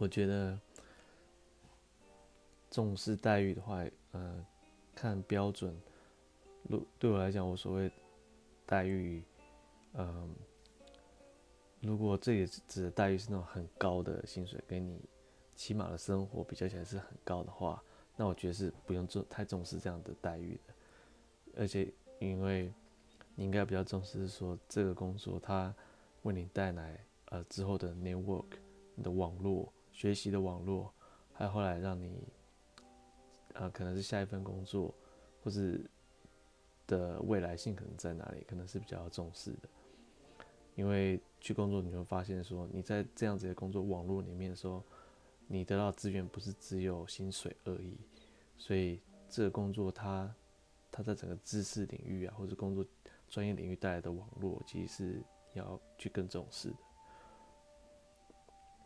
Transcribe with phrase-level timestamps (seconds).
[0.00, 0.58] 我觉得
[2.70, 4.46] 重视待遇的话，呃，
[4.94, 5.78] 看标准。
[6.62, 7.92] 如对我来讲，我所谓
[8.64, 9.22] 待遇，
[9.92, 10.34] 嗯、
[11.82, 15.02] 如果这里指的待遇是那种很高的薪水，跟你
[15.54, 17.82] 起码的生活比较起来是很高的话，
[18.16, 20.74] 那我觉得是不用重太重视这样的待遇的。
[21.58, 22.72] 而且，因为
[23.34, 25.74] 你应该比较重视说这个工作它
[26.22, 28.46] 为你带来呃之后的 network，
[28.94, 29.70] 你的网络
[30.00, 30.90] 学习的网络，
[31.34, 32.26] 还有后来让你
[33.52, 34.94] 呃可能是下一份工作，
[35.42, 35.84] 或是。
[36.86, 38.44] 的未来性可能在哪里？
[38.48, 39.68] 可能是比较重视的，
[40.74, 44.82] 因为去工作你会发现说，你在这样子的工作网络里面说，
[45.46, 47.96] 你得到资源不是只有薪水而已，
[48.58, 50.34] 所以这个工作它
[50.90, 52.84] 它在整个知识领域啊，或者工作
[53.28, 56.76] 专业领域带来的网络，其实是要去更重视的。